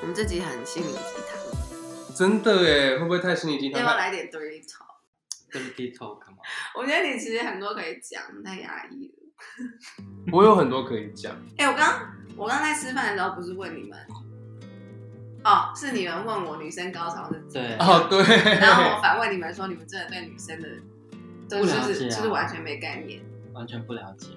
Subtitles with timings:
[0.00, 3.80] 我们这集很心灵鸡汤，真的哎，会不会太心理鸡汤？
[3.80, 4.86] 要不要来点 dirty talk？
[5.50, 6.38] 跟 T talk 嘛，
[6.78, 9.14] 我觉得你其实很多可以讲，太压抑了。
[10.32, 11.36] 我有很多可以讲。
[11.58, 12.00] 哎、我刚
[12.36, 13.98] 我刚在吃饭的时候不是问你们，
[15.44, 18.22] 哦，是你们问我女生高潮是怎哦，对。
[18.58, 20.68] 然后我反问你们说，你们真的对女生的，
[21.48, 23.20] 就不了是啊就是完全没概念，
[23.52, 24.28] 完全不了解。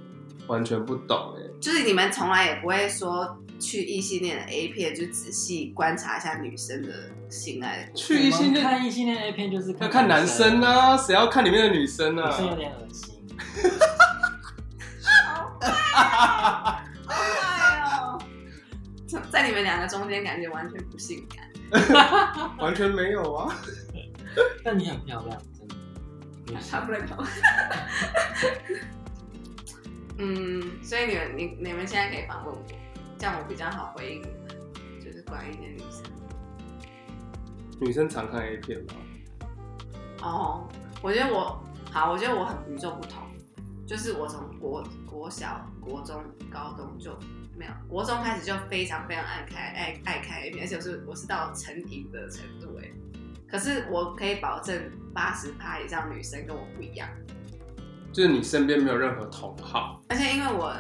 [0.48, 1.42] 完全不懂哎。
[1.62, 7.90] 就是你们从来也不会说去异性恋的 A 片，就仔细观察一下女生的性爱。
[7.96, 12.30] 去异性恋看异性恋 A 片就是要看男生啊，谁要看里面的女生啊？
[12.30, 13.16] 女生有点恶心。
[15.26, 15.70] 好坏
[18.02, 18.20] 哦！
[19.32, 21.50] 在你们两个中间，感觉完全不性感。
[22.60, 23.56] 完全没有啊。
[24.64, 25.76] 但你很漂亮，真的。
[26.48, 27.24] 女生他不能搞。
[30.20, 32.62] 嗯，所以你们你你们现在可以访问我，
[33.24, 36.04] 这样我比较好回应你们，就是关于一些女生。
[37.80, 38.96] 女生常看 A 片吗？
[40.22, 40.68] 哦，
[41.02, 43.24] 我觉得我好，我觉得我很与众不同，
[43.88, 47.18] 就是我从国国小、国中、高中就
[47.58, 52.92] 没有，国中开始就非常非常爱看爱爱看 A 片，而且我是我是到成瘾的程度哎。
[53.48, 54.78] 可是我可以保证
[55.14, 57.08] 八十趴以上女生跟我不一样，
[58.12, 60.76] 就是你身边没有任何同好，而且因为我，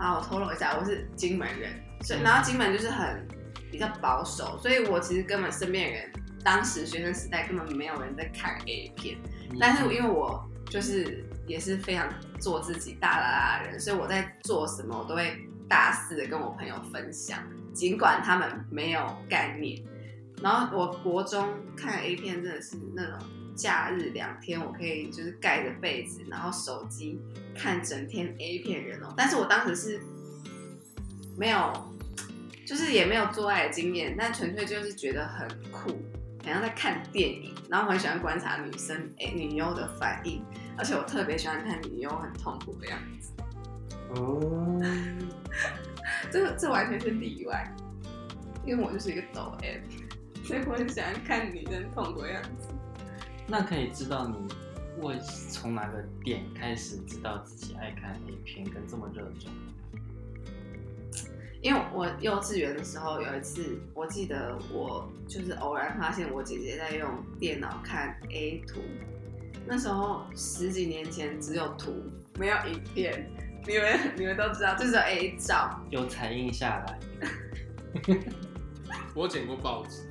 [0.00, 1.70] 啊，我透露一下，我是金门人，
[2.00, 3.28] 所以嗯然后金门就是很
[3.70, 6.10] 比较保守，所以我其实根本身边的人，
[6.42, 9.18] 当时学生时代根本没有人在看 A 片。
[9.60, 12.08] 但是因为我就是也是非常
[12.40, 17.38] 做自己大啦啦的人，所以我在做什么我都会大肆的跟我朋友分享，
[17.74, 19.82] 尽管他们没有概念。
[20.42, 23.18] 然后我国中看 A 片真的是那种
[23.60, 27.20] 假日两天我可以就是盖着被子，然后手机
[27.54, 29.12] 看整天 A 片人哦。
[29.14, 30.00] 但是我当时是
[31.36, 31.72] 没有，
[32.64, 35.90] 就是也没有做爱的经验，但纯粹就是觉得很酷，
[36.42, 40.42] 好像在看电影，然后我很喜欢观察女生诶、女优的反应，
[40.78, 43.30] 而且我特别喜欢看女优很痛苦的样子，
[44.14, 44.80] 哦，
[46.32, 47.70] 这个这完全是例外，
[48.64, 49.82] 因为我就是一个抖 M，
[50.44, 52.68] 所以我很喜欢看女生痛苦的样子。
[53.50, 54.36] 那可以知道你
[54.96, 55.12] 我
[55.50, 59.50] 从哪个点开始知道自己爱看 A 片，跟这么热衷？
[61.60, 67.10] 因为我幼稚园的时候有一次，我记得我就是偶然发现我姐姐在用
[67.40, 68.80] 电脑看 A 图，
[69.66, 71.92] 那时候十几年前只有图
[72.38, 73.28] 没有影片，
[73.66, 75.78] 你们你们都知道，就是有 A 照。
[75.90, 76.98] 有彩印下来，
[79.12, 80.08] 我剪过报纸，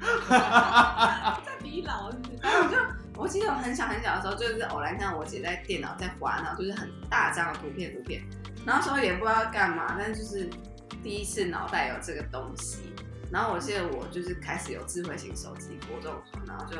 [1.82, 2.38] 在比老是不是？
[2.42, 2.76] 然后我就
[3.22, 8.22] 我记得我很小很小的时候，就是偶然看到我姐在电脑在滑，然后就是很大张的图片图片，
[8.64, 10.48] 然后时候也不知道干嘛，但是就是
[11.02, 12.92] 第一次脑袋有这个东西。
[13.30, 16.78] 然后我记得我就是开始有智慧型手机，国中的时候，然后就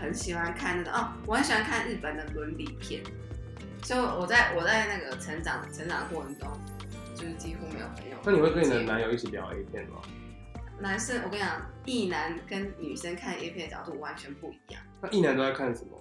[0.00, 3.02] 很喜欢看那个哦，我很喜欢看日本的伦理片。
[3.82, 6.50] 就我在我在那个成长成长过程中，
[7.14, 8.16] 就是几乎没有朋友。
[8.24, 9.98] 那你会跟你的男友一起聊 A 片吗？
[10.78, 14.82] 男生，我跟你讲，异男跟女生看 A 片的角度完全不一样。
[15.00, 16.00] 那一男都在看什么？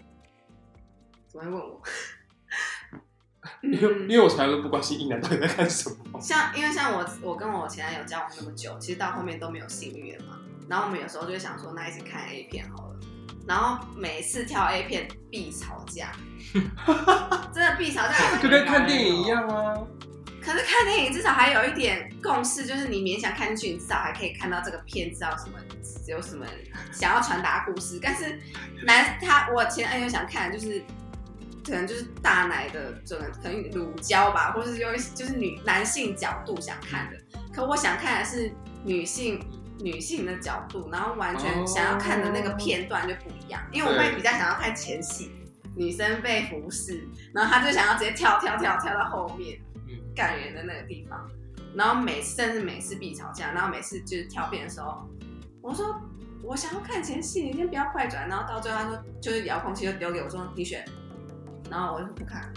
[1.28, 1.82] 怎么会问我？
[3.62, 6.20] 因为因为我从来都不关心一男到底在看什么。
[6.20, 10.40] 像因为像我我跟我前男友交往那么久，其实到后面都没有性欲了嘛。
[10.68, 13.00] 然后我们有时候就会想说，那一起看 A 片好了。
[13.48, 16.12] 然后每次挑 A 片必吵架，
[17.54, 19.28] 真的必吵架，就跟看电影一。
[19.28, 19.78] 样啊。
[20.46, 25.58] 可是看电影至少还有一点共识，就是你勉强看进去，你至少还可以看到这个片知道什么
[26.08, 26.46] 有什么
[26.92, 28.00] 想要传达故事。
[28.00, 28.40] 但是
[28.86, 30.80] 男他我前男友想看就是
[31.66, 37.18] 可能就是大奶的这个可能乳胶吧，或是有一就是女男性角度想看的。
[37.52, 38.54] 可我想看的是
[38.84, 39.44] 女性
[39.80, 45.32] 女性的角度，然后完全想要看的那个片段就不一样，因为我会比较想要看前戏，
[45.76, 49.60] 女生被服侍，然后他就想要直接跳跳跳跳到后面。
[50.16, 51.30] 嗯，感人的那个地方，
[51.76, 55.08] 然后每次甚至每次必吵架，然后每次就是挑片的时候，
[55.62, 56.02] 我说
[56.42, 60.86] 我想要看前戏，你先不要快转，然后到最后他说就是遥控器就丢给我说你选，
[61.70, 62.52] 然后我就不看，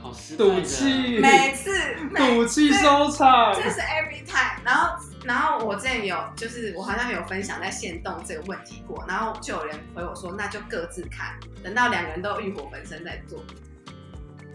[0.00, 1.70] 好失败赌气，每次
[2.14, 3.54] 赌气收场。
[3.54, 13.42] 这是 every time，然后然后我之前有就是我好像有分享在线动这个问题过，然后就有人回我说那就各自看，等到两个人都欲火焚身再做。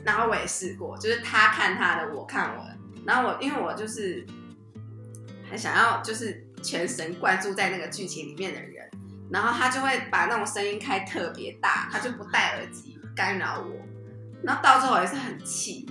[0.06, 2.78] 然后我也试过，就是他看他的，我看我的。
[3.06, 4.26] 然后我因为我就是
[5.50, 8.90] 很想要就是全神贯注在那个剧情里面的人，
[9.30, 13.76] 然后他就会把那种声音开特别大，他就不戴耳机干扰我，
[14.44, 15.88] 然后到最后也是很气。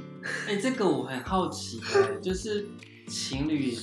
[0.49, 2.67] 哎、这个我很好奇、欸，就是
[3.07, 3.77] 情侣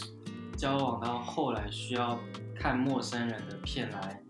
[0.58, 2.20] 交往到后来需要
[2.60, 4.22] 看陌生人的片来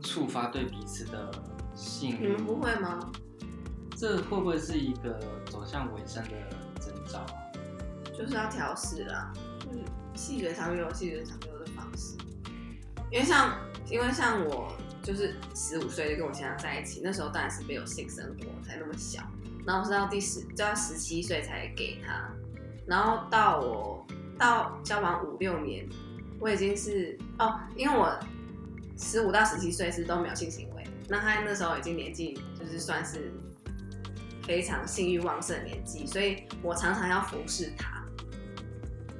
[0.00, 1.30] 触发对彼此的
[1.74, 3.10] 性欲你们，不会吗？
[3.96, 5.18] 这会不会是一个
[5.50, 6.30] 走向尾声的
[6.78, 7.26] 征兆啊？
[8.16, 9.78] 就是要调试啦，就是
[10.14, 12.14] 细水长流，细水长流的方式。
[13.10, 13.58] 因为像，
[13.88, 14.70] 因为像我
[15.02, 19.22] 就是十五岁就跟我先生在一起，那时候当然是没有性生活，才那么小。
[19.66, 22.30] 然后是到第十，就到十七岁才给他，
[22.86, 24.06] 然后到我
[24.38, 25.88] 到交往五六年，
[26.38, 28.16] 我已经是哦，因为我
[28.96, 33.32] 十五到十七岁是都没有性行为，那他那时候已经年纪就是算是
[34.46, 38.02] 非常性欲旺盛的年纪，所以我常常要服侍他。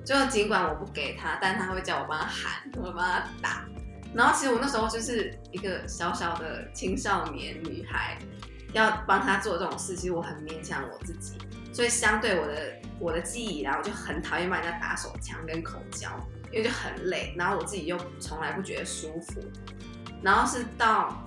[0.05, 3.67] 就尽管我不给他，但他会叫我帮他喊，我帮他打。
[4.15, 8.17] 然后其实我那时候就是一个小小的青少年女孩，
[8.73, 11.37] 要帮他做这种事，其实我很勉强我自己。
[11.73, 16.09] 所以相对我的我的记忆以来，我就很讨厌帮人家打手枪跟口交，
[16.53, 19.43] 因为就很累，然后我自己又从来不觉得舒服。
[20.23, 21.26] 然后是到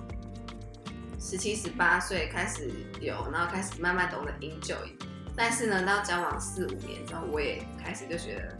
[1.20, 4.90] 十七、十八岁开始有，然后开始慢慢懂得 enjoy。
[5.36, 8.58] 但是呢，到交往四五年之后，我也开始就觉得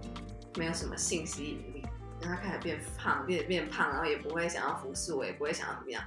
[0.56, 1.82] 没有什么性吸引力，
[2.20, 6.02] 然后他开始变胖，变变胖，然后也不会想要服侍我，也不会想要怎么样。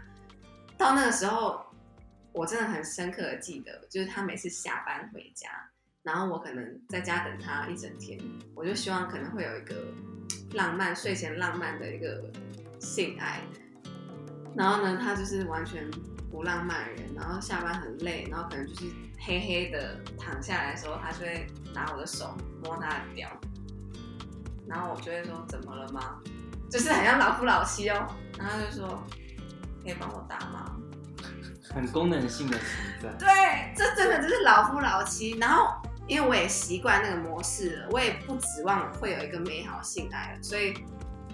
[0.77, 1.65] 到那个时候，
[2.31, 5.49] 我真的很深刻的记得，就是他每次下班回家，
[6.03, 8.19] 然后我可能在家等他一整天，
[8.55, 9.75] 我就希望可能会有一个
[10.53, 12.23] 浪漫睡前浪漫的一个
[12.79, 13.41] 性爱。
[14.55, 15.89] 然后呢，他就是完全
[16.33, 18.85] 不浪漫的人，然后下班很累，然后可能就是
[19.19, 21.45] 黑黑的躺下来的时候，他就会
[21.75, 23.29] 拿我的手摸他的屌，
[24.67, 26.19] 然后我就会说怎么了吗？
[26.71, 29.03] 就是很像老夫老妻哦，然后他就说
[29.83, 30.75] 可以帮我打吗？
[31.71, 32.69] 很功能性的存
[32.99, 33.09] 在。
[33.19, 35.37] 对，这真的就是老夫老妻。
[35.37, 40.73] 然后因为我也习惯那个模式了，我也不指望会有一个美好性爱了，所以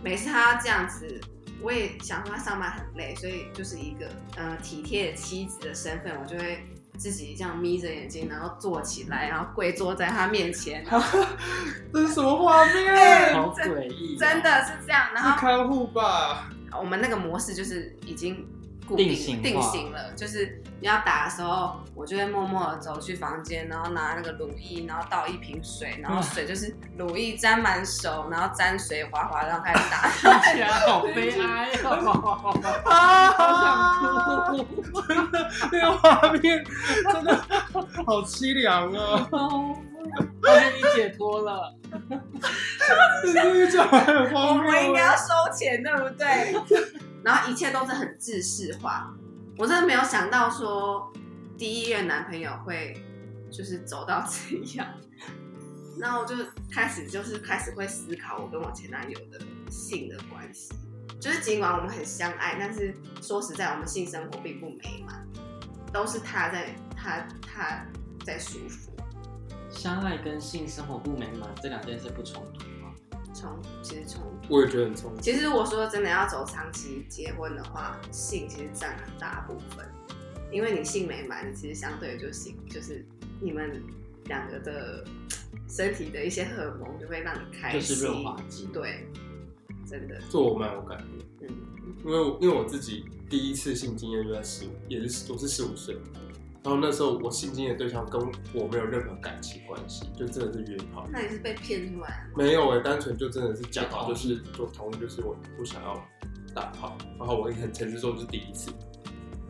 [0.04, 1.22] 每次他要这样子，
[1.62, 4.08] 我也想说他上班很累，所以就是一个
[4.38, 6.64] 呃体贴的妻子的身份，我就会
[6.98, 10.86] 自己这样眯着眼睛，然后坐起来，然后跪坐在他面前，
[11.94, 13.34] 这是什么画对面？
[13.34, 15.10] 好诡异、哦真，的是这样。
[15.14, 16.50] 然是后看护吧？
[16.78, 18.48] 我们那个模式就是已经
[18.90, 30.10] 固定定型定型了，就是你要打的时候，我就会默默的走去房间，然后拿那个乳液，然后倒一瓶水，然后水就是乳液沾满手，然后沾水滑滑，然后开始打。
[30.20, 32.60] 听起来好悲哀哦，
[32.90, 34.82] 啊， 好想哭。
[35.08, 36.64] 真的那个画面
[37.14, 37.36] 真的
[38.06, 39.30] 好凄凉啊！
[40.42, 41.76] 发现你解脱了，
[43.24, 45.18] 你这个讲还很我荒谬们应该要欸。
[45.18, 45.26] 收
[45.56, 46.56] 钱，对不对？
[47.24, 49.14] 然后一切都是很制式化，
[49.58, 51.12] 我真的没有想到说
[51.58, 53.04] 第一任男朋友会
[53.52, 54.88] 就是走到这样。
[56.00, 56.34] 然后就
[56.72, 59.38] 开始就是开始会思考我跟我前男友的
[59.70, 60.74] 性的关系，
[61.20, 65.28] 就是尽管我们很相爱，但是说实在，我们性生活并不美满，
[65.92, 67.86] 都是他在他他
[68.26, 68.94] 在舒服。
[69.70, 72.64] 相爱跟性生活不美满这两件事不冲突
[73.48, 73.60] 吗？
[73.62, 75.22] 从其实冲我也觉得很冲击。
[75.32, 79.88] 其实如果说真的要走长期结婚的话，性其实占很大部分，
[80.52, 83.06] 因为你性美满，你其实相对就性就是
[83.40, 83.82] 你们
[84.26, 85.06] 两个的
[85.70, 88.68] 身体的一些荷尔蒙就会让你开心，就是润滑剂。
[88.74, 89.08] 对，
[89.88, 91.56] 真的，这我蛮有感觉，嗯，
[92.04, 95.96] 因为因为我自己第一次性经验就在十五，也是我是十五岁，
[96.64, 98.22] 然后那时候我性经验的对象跟
[98.54, 102.34] 我没有任何感情关系，就真的是约炮，那你是被骗出来的吗？
[102.36, 105.96] 没有哎、单纯就真的是讲好，就是就同意，就是我不想要
[106.54, 108.72] 打炮，然后我也很诚实说，这是第一次。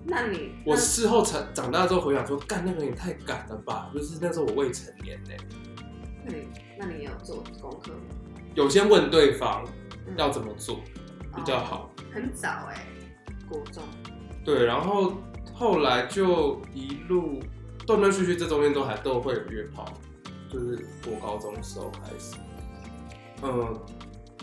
[0.06, 3.92] 那你我事后长长大之后回想说，干那个也太赶了吧！
[3.94, 5.32] 就是那时候我未成年呢、
[6.25, 6.48] 那你
[6.78, 8.00] 那你有做功课吗？
[8.56, 9.63] 有先问对方
[10.08, 10.80] 嗯要怎么做
[11.36, 12.88] 比较好，很早哎、
[13.48, 13.84] 国中，
[14.44, 15.13] 对，然后
[15.60, 17.42] 后来就一路
[17.86, 19.86] 断断续续，这中间都还都会有约炮，
[20.50, 22.38] 就是我高中时候开始，
[23.44, 23.78] 嗯，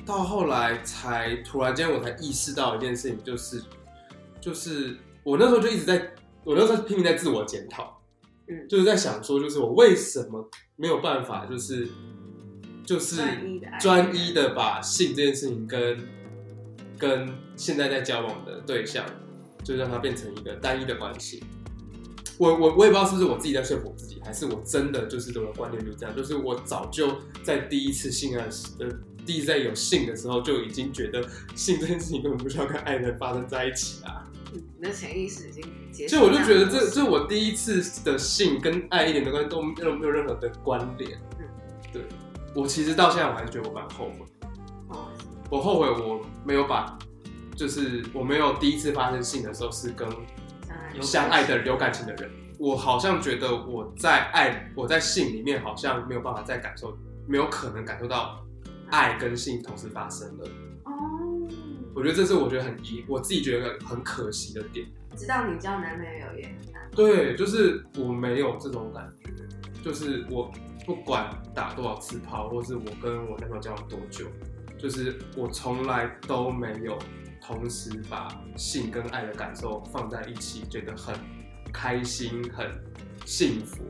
[0.05, 3.63] 到后来才突然间我才意识到一件事情，就是
[4.43, 4.95] 就是
[5.25, 6.13] 我那时候就一直在，
[6.45, 7.99] 我那时候拼命在自我检讨，
[8.47, 8.69] 嗯。
[8.69, 10.47] 就是在想说，就是我为什么
[10.77, 11.89] 没有办法，就是
[12.85, 15.99] 就是专一的爱专一的把性这件事情跟
[16.99, 19.03] 跟现在在交往的对象，
[19.67, 21.43] 就让它变成一个单一的关系。
[22.39, 27.11] 我我我也不知道是不是我自己在说服自己，还是我真的就是我的观念就是这样，就是我早就
[27.43, 28.87] 在第一次性爱时，呃，
[29.25, 34.23] 第一次在有性的时候就已经觉得性这件事情根本不需要跟爱人发生在一起啊。
[34.55, 41.19] 嗯你的潜意识已经结束所以我就觉得这这我第一次的性跟爱一点的关系都没有没有任何的关联。
[41.39, 41.47] 嗯
[41.93, 42.03] 对
[42.55, 44.27] 我其实到现在我还是觉得我蛮后悔。
[44.89, 45.09] 哦
[45.51, 46.99] 我后悔我没有把，
[47.57, 50.07] 就是我没有第一次发生性的时候是跟
[51.01, 56.97] 相爱的有感情的人，我好像觉得我在爱我在性里面好像没有办法再感受，
[57.27, 58.45] 没有可能感受到
[58.91, 60.45] 爱跟性同时发生了。
[60.85, 60.93] 哦，
[61.95, 64.87] 我觉得这是我觉得很遗，我自己觉得很可惜的点。
[65.17, 69.31] 知道你交男朋友也很难，对，就是我没有这种感觉，
[69.83, 70.53] 就是我
[70.85, 74.27] 不管打多少次炮，或是我跟我男朋友交往多久，
[74.79, 76.99] 就是我从来都没有
[77.47, 81.15] 同时把性跟爱的感受放在一起，觉得很
[81.73, 82.69] 开心、很
[83.25, 83.85] 幸福。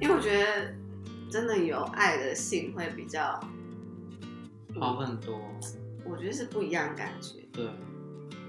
[0.00, 0.72] 因为我觉得
[1.30, 3.40] 真的有爱的性会比较，
[4.78, 5.40] 好很多，
[6.04, 7.66] 我觉得是不一样的感觉，对，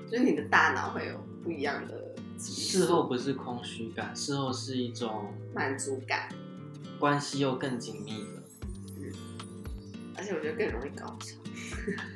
[0.10, 6.30] 就是你的大脑会有不一样的事后不是空虚感，事后是一种满足感，
[7.00, 8.44] 关系又更紧密了。
[8.98, 9.12] 嗯
[10.16, 11.36] 而且我觉得更容易高潮，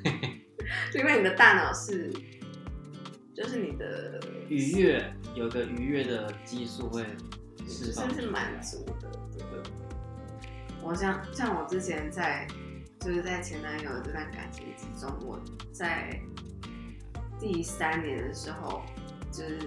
[0.92, 2.12] 就因为你的大脑是，
[3.36, 7.04] 就是你的愉悦有个愉悦的激素会
[7.68, 9.72] 释放是是满足的，对不对？
[10.82, 12.48] 我像像我之前在
[13.00, 15.40] 就是在前男友的这段感情之中，我
[15.72, 16.20] 在
[17.40, 18.84] 第三年的时候，
[19.32, 19.60] 就是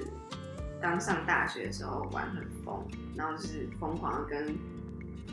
[0.81, 4.57] 刚上大学的时候玩很疯，然后就是疯狂的跟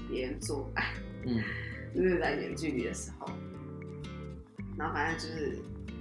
[0.10, 0.94] 别人做爱，
[1.25, 1.41] 嗯，
[1.96, 3.27] 就是在远距离的时候，
[4.77, 5.58] 然后反正就是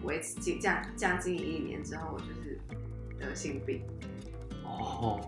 [0.07, 2.59] 维持近这样这样经营一年之后，我就是
[3.19, 3.83] 得性病。
[4.65, 5.21] 哦，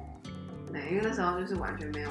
[0.73, 2.11] 对，因为那时候就是完全没有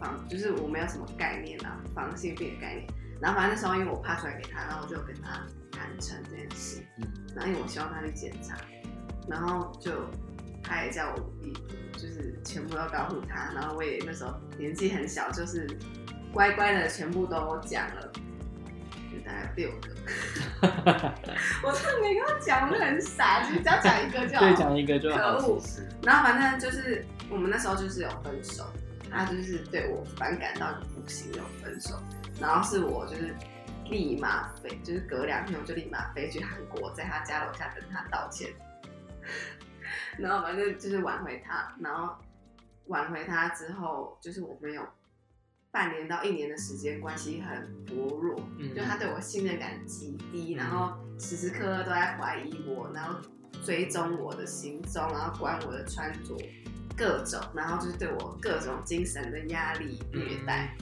[0.00, 2.86] 防，就是我没有什么概念啊，防性病的概念。
[3.20, 6.80] 然后反正那时候因为我怕出来给他，然后我就跟他坦诚这件事。
[6.98, 8.56] 嗯然后因为我希望他去检查，
[9.28, 9.92] 然后就
[10.60, 11.52] 他也叫我一
[11.92, 15.68] 就是全部都告诉他，然后我也那时候年纪很小，就是
[16.32, 18.20] 乖乖的全部都讲了，就
[19.28, 19.88] 大概六个。
[21.62, 24.40] 我真的没跟他讲，我就很傻，就是只要讲一个就好。
[24.40, 25.16] 对，讲一个就好。
[25.18, 25.62] 可恶
[26.02, 28.64] 然后反正就是我们那时候就是有分手，
[29.10, 32.00] 他就是对我反感到不行，有分手。
[32.40, 33.34] 然后是我就是
[33.90, 38.50] 立马飞，就是隔两天我就立马飞去韩国，在他家楼下等他道歉。
[40.16, 42.14] 然后反正就是挽回他，然后
[42.86, 44.82] 挽回他之后，就是我们有
[45.70, 53.20] 半年到一年的时间关系很薄弱，嗯就他对我信任感极低，然后时时刻刻都在怀疑我，然后
[53.62, 56.34] 追踪我的行踪，然后管我的穿着，
[56.96, 60.74] 各种，然后就是对我各种精神的压力虐待。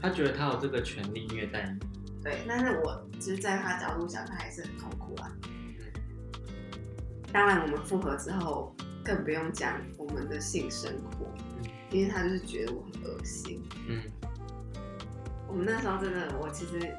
[0.00, 1.86] 他觉得他有这个权利虐待你。
[2.22, 5.32] 对，但是我其实在他角度想，他还是很痛苦啊。
[7.32, 11.26] 当然，我们复合之后，更不用讲我们的性生活，
[11.90, 13.62] 因为他就是觉得我很恶心。
[13.88, 14.02] 嗯，
[15.48, 16.94] 我们那时候真的，我其实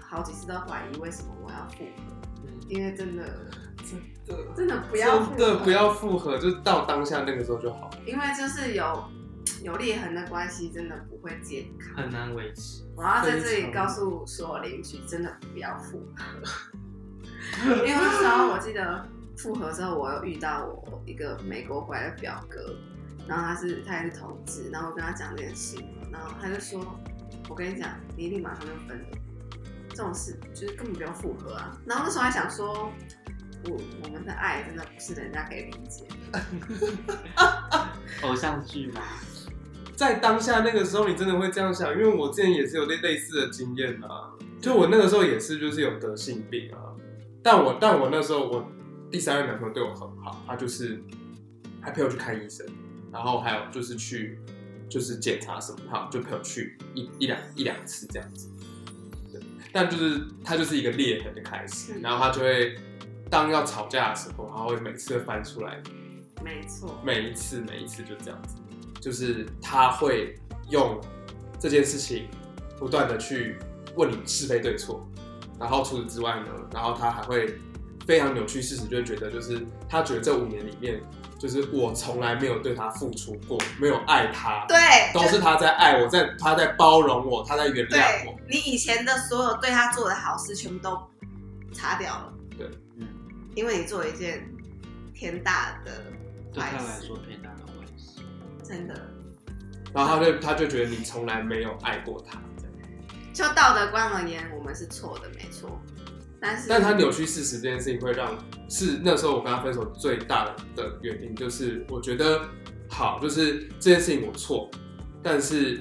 [0.00, 2.02] 好几次都怀疑为什么我要复合，
[2.46, 3.24] 嗯因为真的
[3.78, 7.90] 真的真的不要复合真的不要复合，就到当下那个时候就好。
[8.06, 9.04] 因为就是有
[9.62, 12.04] 有裂痕的关系，真的不会健康。
[12.04, 12.84] 很难维持。
[12.96, 16.24] 我要在这里告诉所有邻居，真的不要复合。
[17.64, 19.06] 因为那时候我记得
[19.36, 22.74] 复合之后，我又遇到我一个美国回来的表哥，
[23.26, 25.76] 然后他是他也是同志，然后我跟他讲这件事，
[26.12, 26.80] 然后他就说
[27.48, 29.06] ：“我跟你讲，你一定马上就分了，
[29.90, 32.92] 这种事就是根本不用复合啊。”然后那时候还想说，
[33.64, 36.06] 我我们的爱真的不是人家可以理解。
[38.22, 39.00] 偶像剧嘛，
[39.96, 44.34] 在当下那个时候，你真的会这样想，因为我之前也是有类类似的经验啊。
[44.60, 46.78] 就我那个时候也是，就是有得性病啊。
[47.42, 48.70] 但我但我那时候我
[49.10, 51.02] 第三任男朋友对我很好，他就是
[51.80, 52.66] 还陪我去看医生，
[53.12, 54.38] 然后还有就是去
[54.88, 58.48] 就是检查什么，他就陪我去一一两一两次这样子。
[59.32, 59.40] 对，
[59.72, 62.76] 但就是他就是一个裂痕的开始，嗯然后他就会
[63.30, 65.82] 当要吵架的时候，他会每次翻出来
[66.42, 68.56] 没错，每一次每一次就这样子，
[69.00, 70.38] 就是他会
[70.70, 71.00] 用
[71.60, 72.28] 这件事情
[72.78, 73.58] 不断的去
[73.96, 75.06] 问你是非对错，
[75.58, 77.58] 然后除此之外呢，然后他还会
[78.06, 81.02] 非常扭曲事实，就会觉得就是他觉得这五年里面，
[81.38, 84.76] 就是我从来没有对他付出过，没有爱他，对，
[85.14, 91.00] 都是他在爱我，在他在包容我，他在原谅我，你以前的所有对他做的好事，全部都
[91.72, 92.32] 擦掉了。
[92.56, 93.06] 对，嗯，
[93.54, 94.44] 因为你做了一件
[95.14, 96.02] 天大的
[96.52, 98.20] 对他坏事，来说天大的坏事。
[98.64, 98.94] 真的。
[99.94, 102.38] 然后他就他就觉得你从来没有爱过他，
[103.32, 105.80] 就道德观而言，我们是错的，没错。
[106.40, 108.36] 但是，但他扭曲事实这件事情会让
[108.68, 112.48] 是那时候我跟他分手最大的原因，就是我觉得
[112.88, 114.70] 好，就是这件事情我错，
[115.22, 115.80] 但是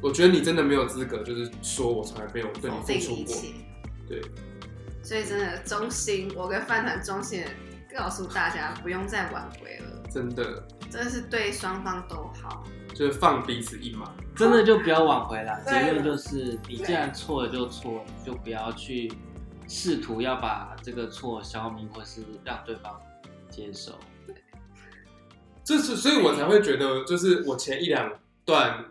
[0.00, 3.34] 我觉得你真的没有资格，就是说我从来没有对你付出过。
[4.08, 4.20] 对，
[5.02, 7.42] 所以真的衷心，我跟饭团衷心
[7.96, 12.62] 告诉大家，不用再挽回了，真的真的是对双方都好。
[12.94, 14.14] 就是放彼此一马。
[14.34, 15.60] 真的就不要挽回啦。
[15.66, 19.10] 对结论就是，你既然错了就错了，就不要去
[19.68, 23.00] 试图要把这个错消弭，或是让对方
[23.48, 23.98] 接受。
[25.64, 28.12] 这是，所以我才会觉得，就是我前一两
[28.44, 28.84] 段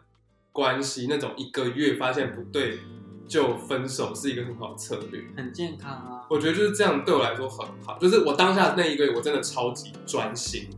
[0.51, 2.79] 关系那种一个月发现不对
[3.27, 5.23] 就分手是一个很好的策略。
[5.37, 6.25] 很健康啊。
[6.29, 7.97] 我觉得就是这样，对我来说很好。
[7.97, 10.69] 就是我当下那一个月，我真的超级专心，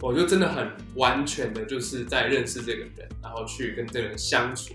[0.00, 4.74] 我就真的很完全的，就是在认识这个人，然后去跟这个人相处。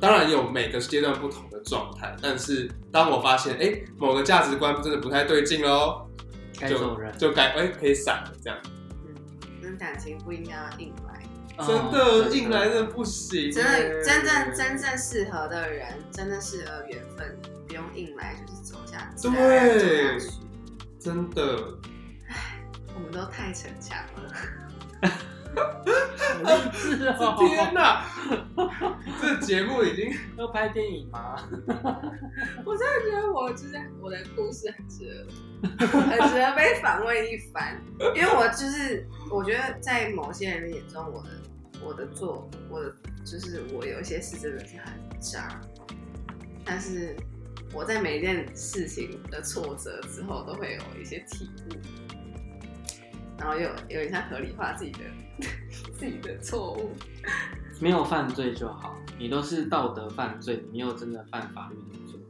[0.00, 6.08] 当然有每个阶段不同的状态，但是当我发现，哎，某个价值观真的不太对劲喽，
[6.52, 8.58] 就该走人，就该哎可以散了这样。
[9.06, 9.14] 嗯，
[9.62, 11.22] 跟感情不应该要硬来，
[11.66, 17.36] 真哦的硬来真的不行，真的真正真正适合的人，真的适合缘分，
[17.66, 20.18] 不用硬来，就是走下去，对。
[20.98, 21.78] 真的。
[22.94, 24.34] 我们都太逞强了，
[25.02, 25.08] 好
[25.54, 27.36] 励志哦！
[27.38, 28.04] 天哪，
[29.20, 31.36] 这节目已经要拍电影吗？
[32.64, 35.26] 我真的觉得我就是我的故事很值
[35.60, 37.80] 得，很值得被反问一番，
[38.14, 41.28] 因为我就是我觉得在某些人的眼中，我的
[41.84, 45.60] 我的做我的就是我有一些事真的是很渣，
[46.64, 47.16] 但是
[47.72, 51.74] 我在每一件事情的挫折之后，都会有一些体悟，
[53.38, 54.98] 然后又有点像合理化自己的
[55.98, 56.94] 自己的错误。
[57.80, 62.20] 没有犯罪就好，你都是道德犯罪，你没有真的犯法律的罪。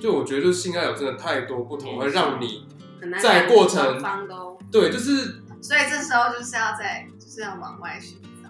[0.00, 2.66] 就我觉得，就是性爱有真的太多不同，会让你
[3.00, 8.48] 很难在讲过程双方都，对，就是所以这时候就是要在就是要往外寻找。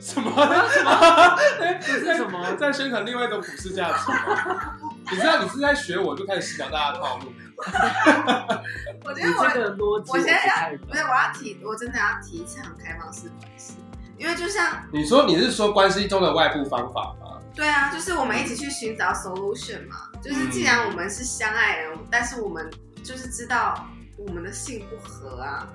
[0.00, 1.38] 什么什么，
[1.80, 2.56] 这是什么？
[2.56, 4.78] 在宣传另外一种普世价值吗？
[5.12, 7.32] 你知道你是在学我，就开始洗脑大家的套路。
[9.04, 13.74] 我觉得我我现在不是我要提，我真的要提倡开放式关系，
[14.16, 17.38] 因为就像你说你是说关系中的外部方法吗？
[17.54, 20.08] 对啊，就是我们一起去寻找 solution 嘛。
[20.22, 22.70] 就是既然我们是相爱人，但是我们
[23.04, 25.68] 就是知道我们的性不合啊，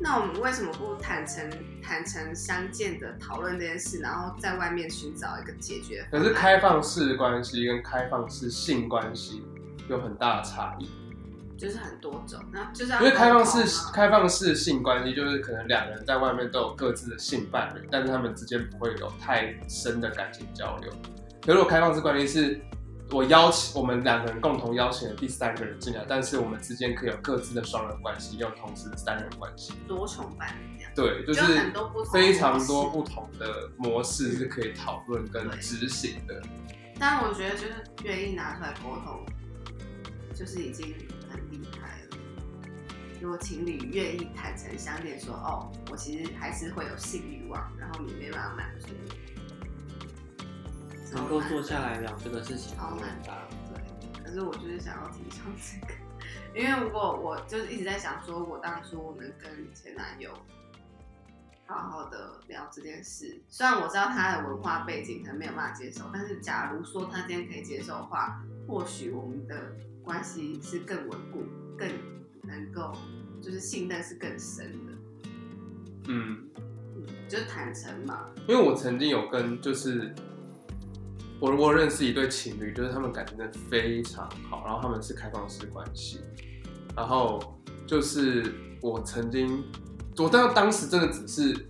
[0.00, 1.48] 那我们为什么不坦诚
[1.82, 6.06] 坦诚相见的讨论这件事，然后在外面寻找一个解决？
[6.10, 9.44] 可是开放式关系跟开放式性关系
[9.88, 10.88] 有很大的差异。
[11.56, 20.90] 就是很多种，那就是要因为开放式啊开放式性关系就是可能两个人在外面都有各自的性伴侣，但是他们之间不会有太深的感情交流。
[21.40, 22.60] 可是如果开放式关系是
[23.14, 29.72] 我邀请我们两个人共同邀请了第三个人进来，但是我们之间可以有各自的双人关系，又同时的三人关系。
[29.86, 30.92] 多重伴侣这样。
[30.96, 36.42] 对，就就是很多不同非常多不同的模式是可以讨论跟执行的。
[36.98, 39.24] 但我觉得就是愿意拿出来沟通，
[40.34, 40.92] 就是已经
[41.30, 42.16] 很厉害了。
[43.20, 49.33] 如果情侣愿意坦诚相见，说哦，我其实还是会有性欲望，然后你没办法满足我，
[51.14, 53.32] 能够坐下来聊这个事情，好难的。
[53.72, 55.94] 对，可是我就是想要提倡这个，
[56.58, 60.30] 因为如果我就是一直在想，说我当初能跟前男友
[61.66, 69.72] 好好的聊这件事，虽然我知道他的文化背景可能没有办法接受，但是假如说他今天可以接受的话，或许我们的
[70.02, 71.44] 关系是更稳固、
[71.78, 71.88] 更
[72.42, 72.92] 能够
[73.40, 74.92] 就是信任是更深的，
[76.08, 76.46] 嗯，
[76.96, 80.14] 嗯，就是坦诚嘛，因为我曾经有跟就是
[81.44, 86.18] 我我认识一对情侣，就是他们感情真的非常好，然后他们是开放式关系，
[86.96, 87.38] 然后
[87.86, 89.62] 就是我曾经
[90.16, 91.66] 我当当时真的只是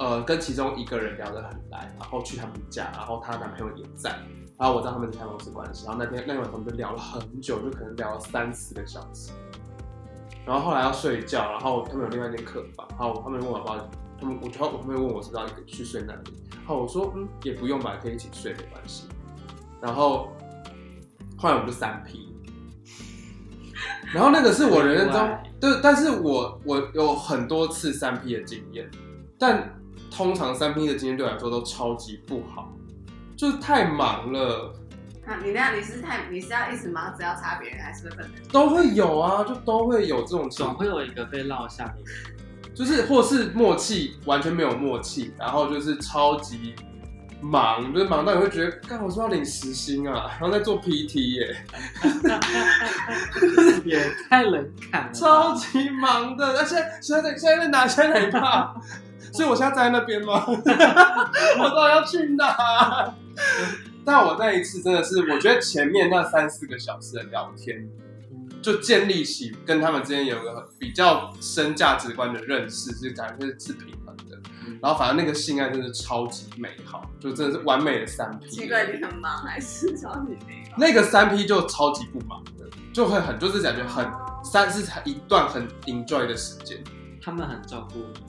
[0.00, 4.10] 呃跟其中一个人聊得很来，然后去他们家，然后她男朋友也在，
[4.58, 9.30] 然后我知道他们是开放式关系，然后那天那晚上我们就聊了很久，就可能聊了三四个小时。
[10.44, 13.90] 然后后来要睡觉，然后他们有另外一间客房，然后他们问我要不要，
[14.22, 16.20] 他们我就他会问我是不是要去睡那里，
[16.54, 19.08] 然后我说嗯也不用吧，可以一起睡没关系。
[19.80, 20.32] 然后
[21.36, 22.32] 后来我们就三 P，
[24.14, 28.88] 然后那个是我人生中对，但是我我有很多次三 P 的经验，
[29.36, 29.74] 但
[30.08, 32.72] 通常三 P 的经验对我来说都超级不好，
[33.36, 34.72] 就是太忙了。
[35.26, 38.42] 那你那样你是太你是要一直忙只要插别人，还是会分人？
[38.52, 42.06] 都会有啊，就都会有这种情况总会有一个被落下的人。
[42.74, 46.74] 就是或是默契完全没有默契，然后就是超级
[47.40, 50.30] 忙，就是忙到你会觉得，干我是不是要领时薪啊？
[50.40, 51.56] 然后在做 PT 耶，
[53.84, 56.52] 也太冷感了，超级忙的。
[56.54, 57.86] 那现在现在在现在在哪？
[57.86, 58.74] 现在哪一趴？
[59.32, 60.44] 所以我现在在那边吗？
[60.48, 63.14] 我到底要去哪？
[64.04, 67.88] 但我那一次真的是，我觉得前面那三四个小时的聊天，
[68.62, 74.40] 就建立起跟他们之间有个比较深价值观的认识，是感觉是平衡的。
[74.80, 78.48] 然后反正那个性爱真的超级美好，就真的是完美的三 P。
[78.48, 80.76] 奇怪，你很忙还是超级美好？
[80.78, 84.08] 那个三 P 就超级不忙的，就会很就是感觉很
[84.44, 86.82] 三是一段很 enjoy 的时间。
[87.20, 88.24] 他们很照顾你，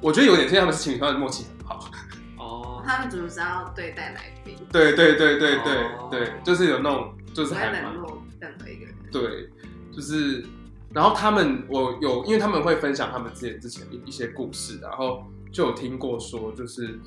[0.00, 1.90] 我觉得有点像他们是情侣，他们默契很好。
[2.38, 4.56] 哦，他们怎么知道对待来宾？
[4.72, 8.94] 对对对对对哦对，就是有那种就是不会还蛮冷落任何一个人。
[9.10, 9.48] 对，
[9.92, 10.44] 就是，
[10.92, 16.98] 然后他们我有，因为他们会分享他们之前之前一一些故事，然后就有听过说，就是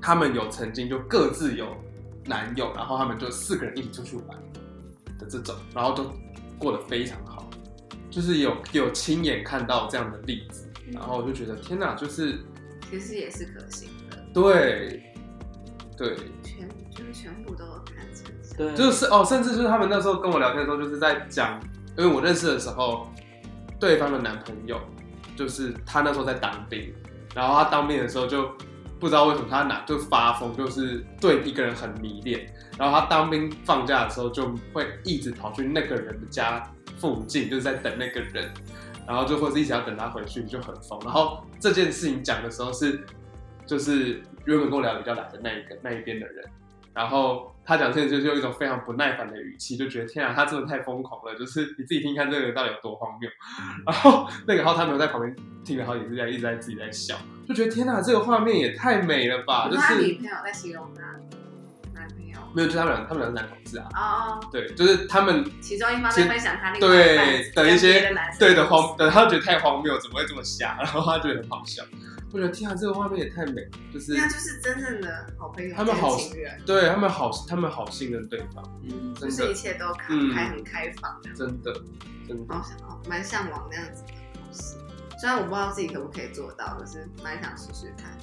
[0.00, 1.76] 他们有曾经就各自有
[2.26, 4.38] 男友，然后他们就四个人一起出去玩
[5.18, 6.10] 的这种，然后都
[6.58, 7.48] 过得非常好，
[8.10, 12.38] 就是有有亲眼看到这样的例子，然后我就觉得天哪，就是
[12.90, 15.02] 其实也是可行的，对
[15.96, 17.64] 对，全就是全部都。
[18.74, 21.60] 就是哦，甚至就是他们那时候跟我聊天的时候，就是在讲，
[21.96, 23.08] 因为我认识的时候，
[23.78, 24.80] 对方的男朋友
[25.36, 26.92] 就是他那时候在当兵，
[27.34, 28.50] 然后他当兵的时候就
[28.98, 36.62] 不知道为什么他哪就发疯，就是对一个人很迷恋，然后他当兵放假的时候就会一直跑去那个人的家
[36.98, 38.52] 附近，就是在等那个人，
[39.06, 40.98] 然后就或是一直要等他回去，就很疯。
[41.04, 43.04] 然后这件事情讲的时候是，
[43.64, 46.44] 就是原本跟我聊比较来的那一个那一边的人。
[46.92, 53.28] 然后他讲这件事就用一种非常不耐烦的语气，就觉得天啊，他真的太疯狂了，就是你自己听看这个人到底有多荒谬。
[53.84, 57.14] 然后那个然后他们在旁边听了好几次，在一直在自己在笑，
[57.46, 59.68] 就觉得天哪，这个画面也太美了吧！
[59.70, 61.02] 就是女朋友在形容他
[61.92, 64.00] 男朋友没有，就他们俩，他们俩是男同志啊，哦
[64.40, 70.78] 哦，对，就是他们其中一方在分享他另外对的一些对的荒，对他觉得太荒谬，怎么会这么瞎？
[70.78, 71.82] 然后他觉得很好笑，
[72.32, 81.72] 我觉得天啊，这个画面也太美了，就是那就是真正的好朋友，他们好跟情人，对他们好，他们好信任对方，嗯，真的就是一切都开嗯开很开放，真的
[82.26, 82.54] 真的。
[82.54, 84.76] 好想哦，蛮向往那样子的故事。
[85.18, 88.16] 虽然我不知道自己可不可以做到，可是蛮想试试看。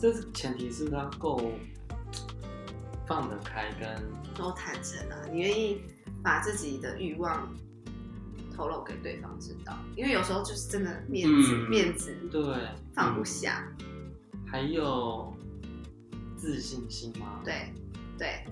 [0.00, 1.52] 这是前提是他够
[3.06, 3.88] 放得开，跟
[4.34, 5.82] 都坦诚啊，你愿意
[6.22, 7.48] 把自己的欲望
[8.58, 12.42] 透露给对方知道，因为有时候就是真的面子、嗯面子对，
[12.92, 13.64] 放不下。
[14.44, 15.32] 还有
[16.36, 17.40] 自信心吗？
[17.44, 17.72] 对
[18.18, 18.44] 对，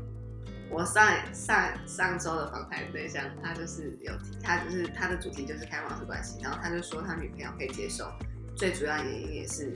[0.71, 8.09] 我上上上周的访谈对象，他就是有，他就是他的主题就是开放式关系，然后他就说他女朋友可以接受，
[8.55, 9.75] 最主要原因也是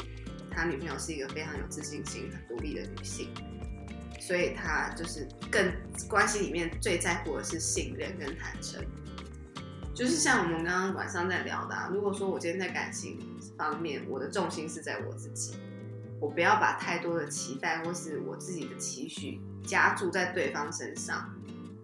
[0.48, 3.30] 他女朋友是一个非常有自信心、很独立的女性，
[4.20, 5.72] 所以他就是更
[6.08, 8.80] 关系里面最在乎的是信任跟坦诚。
[10.00, 13.18] 就是像我们刚刚晚上在聊的、啊，如果说我今天在感情
[13.54, 15.56] 方面，我的重心是在我自己，
[16.18, 21.30] 我不要把太多的期待或是我自己的期许加注在对方身上，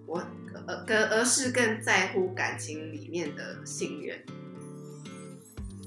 [0.06, 0.24] 我
[0.66, 4.18] 而而而是更在乎感情里面的信任，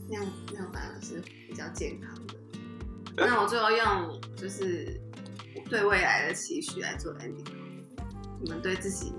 [0.08, 2.36] 那样那样反而是比较健康的。
[3.18, 5.02] 那我最后用就是
[5.68, 7.56] 对未来的期许来做 ending，
[8.40, 9.14] 你们对自己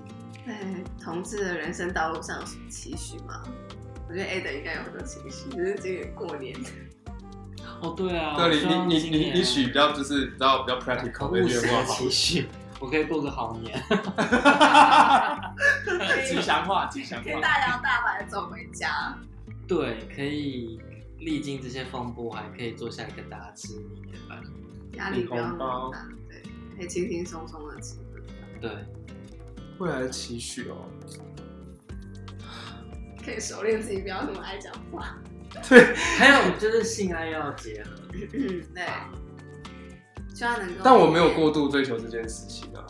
[0.51, 0.59] 在
[1.01, 3.45] 同志的人生道路上有什么期许吗？
[4.09, 6.59] 我觉得 A 的应该有很多期许，只是今年过年。
[7.81, 12.49] 哦，对啊，对你你你你你许比较就是比较比较 practical 的愿望好期许，
[12.81, 13.81] 我可以过个好年。
[16.27, 19.17] 吉祥话吉祥话可以，大摇大摆地走回家。
[19.69, 20.81] 对，可以
[21.21, 24.43] 历经这些风波，还可以坐下来跟大家吃年夜饭。
[24.95, 26.43] 压力不要那么大，对，
[26.77, 27.95] 可以轻轻松松的吃
[28.61, 28.71] 顿，对，
[29.81, 30.89] 未来的期许哦，
[33.25, 35.19] 可以熟练自己不要那么爱讲话。
[35.69, 37.91] 对还有就是性爱要结合。
[38.13, 38.85] 嗯，对，
[40.33, 40.81] 希望能够。
[40.85, 42.87] 但我没有过度追求这件事情啊。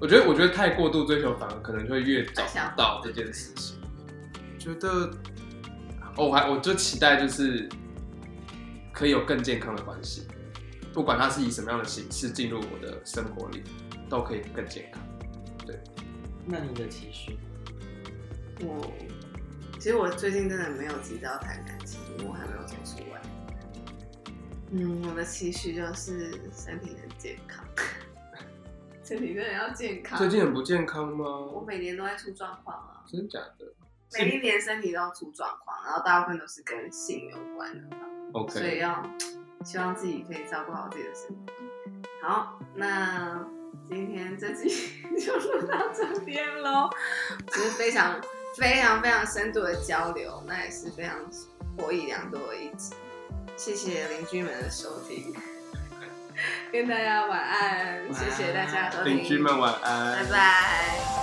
[0.00, 3.76] 我觉得，我觉得太过度追求，反而可能就会越找不到这件事情。
[4.58, 5.10] 觉得，
[6.16, 7.68] 哦，我还我就期待就是
[8.90, 10.26] 可以有更健康的关系，
[10.94, 13.62] 不管它是以什么样的形式进入我的生活里，
[14.08, 15.02] 都可以更健康。
[16.46, 17.38] 那你的期许？
[18.60, 18.92] 我
[19.78, 23.20] 其实我最近真的没有急着要谈感情，因为我还没有走出来。
[24.70, 27.64] 嗯，我的期许就是身体很健康，
[29.04, 30.18] 身体真的要健康。
[30.18, 31.64] 最近很不健康吗我？
[31.66, 33.74] 每年都在出状况啊，真的假的
[34.14, 37.96] 每一年身体都要出状况，然后大部分都是跟性有关的
[38.32, 38.52] OK，。
[38.52, 39.02] 所以要
[39.64, 41.52] 希望自己可以照顾好自己的身体。
[42.22, 43.44] 好，那
[43.88, 44.92] 今天这集
[45.24, 46.90] 就录到这边喽，
[47.52, 48.20] 其实非常
[48.56, 51.16] 非常非常深度的交流，那也是非常
[51.76, 52.94] 获益良多的一集。
[53.56, 55.34] 谢谢邻居们的收听。
[56.72, 61.21] 跟大家晚安，谢谢大家收听，邻居们晚安，拜拜。